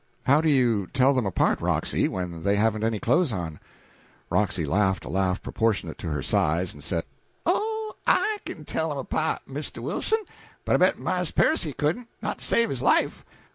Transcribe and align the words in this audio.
"How 0.25 0.41
do 0.41 0.49
you 0.49 0.87
tell 0.87 1.13
them 1.13 1.27
apart, 1.27 1.61
Roxy, 1.61 2.07
when 2.07 2.41
they 2.41 2.55
haven't 2.55 2.83
any 2.83 2.97
clothes 2.99 3.31
on?" 3.31 3.59
Roxy 4.31 4.65
laughed 4.65 5.05
a 5.05 5.09
laugh 5.09 5.43
proportioned 5.43 5.95
to 5.99 6.07
her 6.09 6.23
size, 6.23 6.73
and 6.73 6.83
said: 6.83 7.03
"Oh, 7.45 7.93
I 8.07 8.39
kin 8.43 8.65
tell 8.65 8.97
'em 8.97 9.05
'part, 9.05 9.43
Misto 9.47 9.79
Wilson, 9.79 10.23
but 10.65 10.73
I 10.73 10.77
bet 10.77 10.97
Marse 10.97 11.29
Percy 11.29 11.73
couldn't, 11.73 12.09
not 12.19 12.39
to 12.39 12.45
save 12.45 12.71
his 12.71 12.81
life." 12.81 13.23